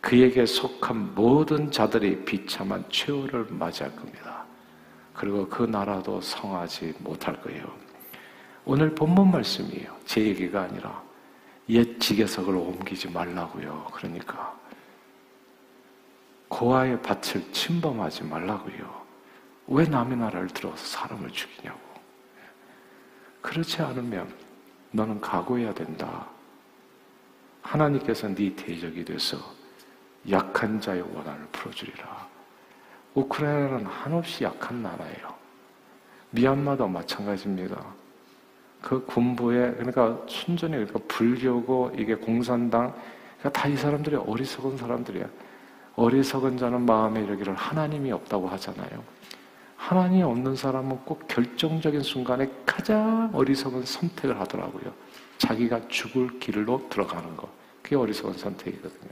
그에게 0.00 0.46
속한 0.46 1.14
모든 1.14 1.70
자들이 1.70 2.24
비참한 2.24 2.84
최후를 2.88 3.48
맞이할 3.50 3.94
겁니다. 3.96 4.44
그리고 5.12 5.48
그 5.48 5.64
나라도 5.64 6.20
성하지 6.20 6.94
못할 7.00 7.40
거예요. 7.42 7.87
오늘 8.70 8.94
본문 8.94 9.30
말씀이에요. 9.30 9.96
제 10.04 10.20
얘기가 10.20 10.60
아니라 10.60 11.02
옛 11.70 11.98
지계석을 11.98 12.54
옮기지 12.54 13.08
말라고요. 13.08 13.86
그러니까 13.94 14.54
고아의 16.48 17.00
밭을 17.00 17.50
침범하지 17.50 18.24
말라고요. 18.24 19.06
왜 19.68 19.86
남의 19.86 20.18
나라를 20.18 20.48
들어서 20.48 20.76
사람을 20.76 21.30
죽이냐고. 21.30 21.80
그렇지 23.40 23.80
않으면 23.80 24.30
너는 24.90 25.22
각오해야 25.22 25.72
된다. 25.72 26.26
하나님께서 27.62 28.28
네 28.28 28.54
대적이 28.54 29.02
돼서 29.02 29.38
약한 30.30 30.78
자의 30.78 31.00
원한을 31.00 31.46
풀어주리라. 31.52 32.28
우크라이나는 33.14 33.86
한없이 33.86 34.44
약한 34.44 34.82
나라예요. 34.82 35.34
미얀마도 36.32 36.86
마찬가지입니다. 36.86 38.07
그 38.80 39.04
군부에 39.06 39.72
그러니까 39.72 40.18
순전히 40.28 40.72
그러니까 40.74 41.00
불교고 41.08 41.92
이게 41.98 42.14
공산당 42.14 42.94
그러니까 43.38 43.60
다 43.60 43.68
이 43.68 43.76
사람들이 43.76 44.16
어리석은 44.16 44.76
사람들이야. 44.76 45.26
어리석은 45.96 46.58
자는 46.58 46.86
마음에 46.86 47.22
이르기를 47.22 47.54
하나님이 47.54 48.12
없다고 48.12 48.48
하잖아요. 48.48 49.02
하나님이 49.76 50.22
없는 50.22 50.54
사람은 50.56 50.98
꼭 51.04 51.26
결정적인 51.28 52.02
순간에 52.02 52.50
가장 52.66 53.30
어리석은 53.32 53.84
선택을 53.84 54.38
하더라고요. 54.40 54.92
자기가 55.38 55.88
죽을 55.88 56.38
길로 56.40 56.88
들어가는 56.88 57.36
거. 57.36 57.48
그게 57.82 57.96
어리석은 57.96 58.34
선택이거든요. 58.34 59.10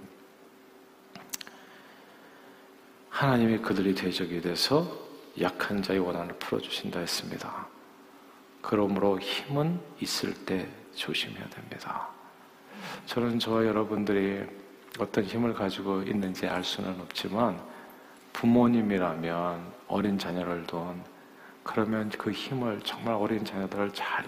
하나님이 3.09 3.59
그들이 3.59 3.95
대적이 3.95 4.41
돼서 4.43 4.87
약한 5.41 5.83
자의 5.83 5.99
원한을 5.99 6.35
풀어주신다 6.39 7.01
했습니다. 7.01 7.67
그러므로 8.67 9.21
힘은 9.21 9.79
있을 10.01 10.35
때 10.45 10.69
조심해야 10.93 11.49
됩니다. 11.51 12.09
저는 13.07 13.39
저와 13.39 13.65
여러분들이 13.65 14.45
어떤 14.99 15.23
힘을 15.23 15.55
가지고 15.55 16.03
있는지 16.03 16.49
알 16.49 16.65
수는 16.65 17.01
없지만 17.01 17.63
부모님이라면 18.33 19.73
어린 19.87 20.19
자녀를 20.19 20.67
둔 20.67 21.01
그러면 21.63 22.09
그 22.11 22.33
힘을 22.33 22.81
정말 22.83 23.15
어린 23.15 23.45
자녀들을 23.45 23.95
잘 23.95 24.25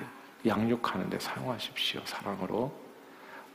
양육하는 0.46 1.10
데 1.10 1.18
사용하십시오. 1.18 2.00
사랑으로. 2.04 2.72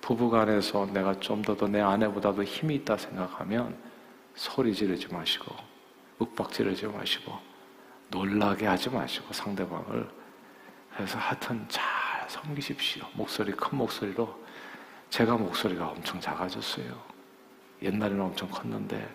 부부간에서 0.01 0.87
내가 0.87 1.17
좀 1.21 1.43
더 1.43 1.55
내 1.65 1.79
아내보다도 1.79 2.43
힘이 2.43 2.75
있다 2.75 2.97
생각하면 2.97 3.77
소리 4.35 4.75
지르지 4.75 5.07
마시고 5.13 5.55
윽박 6.19 6.51
지르지 6.51 6.87
마시고 6.87 7.31
놀라게 8.09 8.67
하지 8.67 8.89
마시고 8.89 9.31
상대방을 9.31 10.22
해서 10.99 11.17
하여튼 11.17 11.65
잘 11.67 11.83
섬기십시오. 12.27 13.05
목소리 13.13 13.51
큰 13.51 13.77
목소리로 13.77 14.43
제가 15.09 15.37
목소리가 15.37 15.89
엄청 15.89 16.19
작아졌어요. 16.19 17.13
옛날에는 17.81 18.21
엄청 18.21 18.49
컸는데 18.49 19.07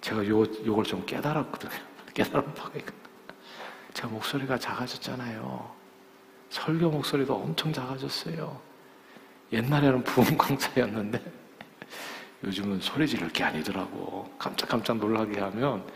제가 0.00 0.26
요, 0.26 0.42
요걸 0.64 0.84
좀 0.84 1.04
깨달았거든요. 1.06 1.72
깨달은 2.14 2.54
바가 2.54 2.78
있거든요. 2.78 3.02
제가 3.94 4.08
목소리가 4.08 4.58
작아졌잖아요. 4.58 5.74
설교 6.50 6.90
목소리도 6.90 7.34
엄청 7.34 7.72
작아졌어요. 7.72 8.60
옛날에는 9.52 10.04
부흥 10.04 10.36
강사였는데 10.36 11.20
요즘은 12.44 12.80
소리 12.80 13.08
지를 13.08 13.28
게 13.30 13.44
아니더라고. 13.44 14.32
깜짝깜짝 14.38 14.98
놀라게 14.98 15.40
하면 15.40 15.86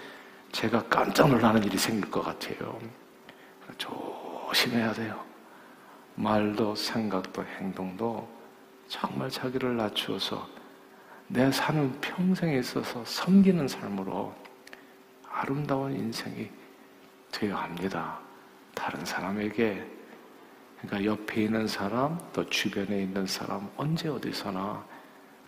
제가 0.53 0.85
깜짝 0.85 1.29
놀라는 1.29 1.62
일이 1.64 1.77
생길 1.77 2.11
것 2.11 2.22
같아요. 2.22 2.79
조 3.77 4.08
심해야 4.53 4.93
돼요. 4.93 5.25
말도 6.15 6.75
생각도 6.75 7.45
행동도 7.45 8.29
정말 8.89 9.31
자기를 9.31 9.77
낮추어서 9.77 10.49
내 11.29 11.53
사는 11.53 11.93
평생에 12.01 12.59
있어서 12.59 13.05
섬기는 13.05 13.69
삶으로 13.69 14.35
아름다운 15.31 15.93
인생이 15.93 16.51
되어야 17.31 17.57
합니다. 17.57 18.19
다른 18.75 19.05
사람에게 19.05 19.87
그러니까 20.81 21.05
옆에 21.05 21.43
있는 21.43 21.67
사람, 21.67 22.19
또 22.33 22.49
주변에 22.49 23.03
있는 23.03 23.27
사람, 23.27 23.69
언제 23.77 24.09
어디서나 24.09 24.85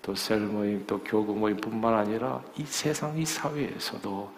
또 0.03 0.15
셀 0.15 0.41
모임, 0.41 0.85
또 0.87 0.99
교구 1.03 1.35
모임뿐만 1.35 1.95
아니라 1.95 2.43
이 2.57 2.65
세상 2.65 3.17
이 3.17 3.25
사회에서도 3.25 4.33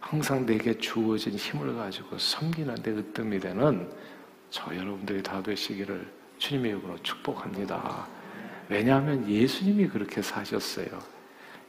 항상 0.00 0.46
내게 0.46 0.76
주어진 0.78 1.34
힘을 1.34 1.74
가지고 1.76 2.18
섬기는 2.18 2.74
데 2.76 2.92
으뜸이 2.92 3.40
되는 3.40 3.90
저 4.50 4.74
여러분들이 4.74 5.22
다 5.22 5.42
되시기를 5.42 6.10
주님의 6.38 6.70
이름으로 6.70 6.98
축복합니다. 7.02 8.06
왜냐하면 8.68 9.28
예수님이 9.28 9.88
그렇게 9.88 10.22
사셨어요. 10.22 10.86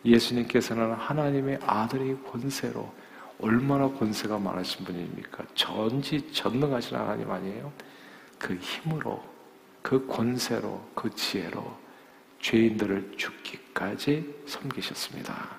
예수님께서는 0.06 0.94
하나님의 0.94 1.60
아들의 1.65 2.24
권세로 2.24 2.92
얼마나 3.42 3.89
권세가 3.89 4.38
많으신 4.38 4.86
분입니까? 4.86 5.46
전지 5.56 6.32
전능하신 6.32 6.98
하나님 6.98 7.32
아니에요? 7.32 7.72
그 8.38 8.56
힘으로, 8.56 9.24
그 9.82 10.06
권세로, 10.08 10.89
그 10.94 11.10
지혜로 11.15 11.78
죄인들을 12.42 13.13
죽기까지 13.18 14.44
섬기셨습니다. 14.46 15.59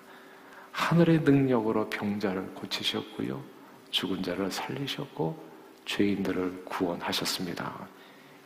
하늘의 0.73 1.21
능력으로 1.21 1.89
병자를 1.91 2.55
고치셨고요. 2.55 3.43
죽은 3.91 4.23
자를 4.23 4.51
살리셨고 4.51 5.51
죄인들을 5.85 6.65
구원하셨습니다. 6.65 7.89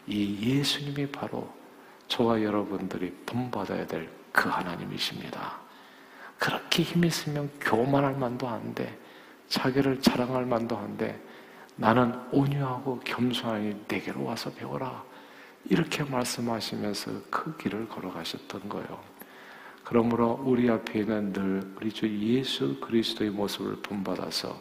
이 0.07 0.39
예수님이 0.41 1.07
바로 1.09 1.53
저와 2.09 2.43
여러분들이 2.43 3.11
본받아야 3.27 3.87
될 3.87 4.25
그 4.35 4.49
하나님이십니다. 4.49 5.61
그렇게 6.41 6.83
힘 6.83 7.05
있으면 7.05 7.49
교만할 7.61 8.17
만도 8.17 8.49
한데 8.49 8.99
자기를 9.49 10.03
자랑할 10.03 10.45
만도 10.45 10.77
한데 10.77 11.23
나는 11.77 12.13
온유하고 12.33 12.99
겸손하니 13.01 13.85
내게로 13.87 14.25
와서 14.25 14.53
배워라. 14.53 15.05
이렇게 15.67 16.03
말씀하시면서 16.03 17.13
그 17.31 17.57
길을 17.57 17.89
걸어가셨던 17.89 18.69
거예요. 18.69 19.01
그러므로 19.85 20.41
우리 20.45 20.69
앞에 20.71 21.01
있는 21.01 21.33
늘 21.33 21.63
우리 21.77 21.93
주 21.93 22.09
예수 22.09 22.81
그리스도의 22.81 23.31
모습을 23.31 23.77
본받아서 23.83 24.59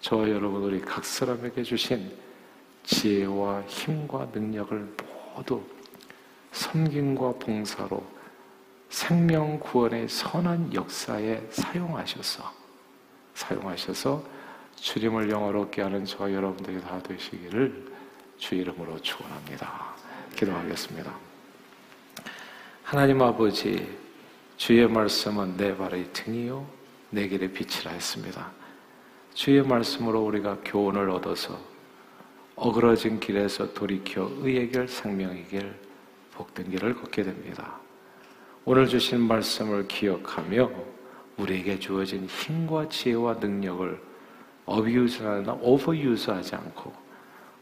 저와 0.00 0.28
여러분 0.28 0.62
우리 0.62 0.80
각 0.80 1.04
사람에게 1.04 1.62
주신 1.62 2.12
지혜와 2.84 3.62
힘과 3.62 4.28
능력을 4.32 4.96
모두 5.34 5.62
섬김과 6.52 7.34
봉사로 7.38 8.04
생명 8.90 9.58
구원의 9.60 10.08
선한 10.08 10.74
역사에 10.74 11.42
사용하셔서 11.50 12.52
사용하셔서 13.34 14.22
주님을 14.76 15.30
영화롭게 15.30 15.82
하는 15.82 16.04
저와 16.04 16.32
여러분들이 16.32 16.80
다 16.80 17.02
되시기를 17.02 17.86
주 18.36 18.54
이름으로 18.54 19.00
축원합니다. 19.00 19.94
기도하겠습니다. 20.34 21.14
하나님 22.82 23.22
아버지 23.22 24.09
주의 24.60 24.86
말씀은 24.86 25.56
내 25.56 25.74
발의 25.74 26.12
등이요 26.12 26.66
내 27.08 27.26
길의 27.28 27.50
빛이라 27.54 27.92
했습니다. 27.92 28.52
주의 29.32 29.62
말씀으로 29.62 30.20
우리가 30.26 30.58
교훈을 30.62 31.08
얻어서 31.08 31.58
어그러진 32.56 33.20
길에서 33.20 33.72
돌이켜 33.72 34.30
의의 34.42 34.70
길 34.70 34.86
생명의 34.86 35.46
길 35.46 35.74
복된 36.32 36.68
길을 36.72 36.94
걷게 36.94 37.22
됩니다. 37.22 37.80
오늘 38.66 38.86
주신 38.86 39.22
말씀을 39.22 39.88
기억하며 39.88 40.70
우리에게 41.38 41.78
주어진 41.78 42.26
힘과 42.26 42.90
지혜와 42.90 43.36
능력을 43.40 43.98
어비유스나 44.66 45.54
오버유스하지 45.62 46.56
않고 46.56 46.92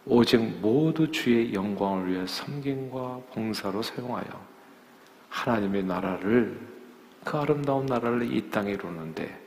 오직 0.04 0.38
모두 0.61 1.12
주의 1.12 1.54
영광을 1.54 2.11
위해 2.11 2.26
섬김과 2.26 3.20
봉사로 3.30 3.82
사용하여 3.82 4.46
하나님의 5.28 5.84
나라를 5.84 6.77
그 7.28 7.36
아름다운 7.36 7.84
나라를 7.84 8.34
이 8.34 8.50
땅에 8.50 8.70
이루는데 8.70 9.38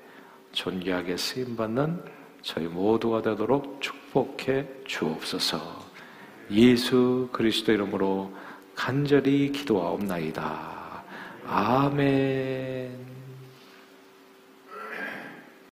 존귀하게 0.51 1.17
쓰임받는 1.17 1.99
저희 2.43 2.67
모두가 2.67 3.23
되도록 3.23 3.81
축복해 3.81 4.67
주옵소서 4.85 5.57
예수 6.51 7.27
그리스도 7.31 7.71
이름으로 7.71 8.31
간절히 8.75 9.51
기도하옵나이다. 9.51 11.03
아멘. 11.47 13.10